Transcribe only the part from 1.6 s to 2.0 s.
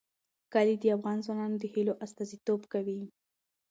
هیلو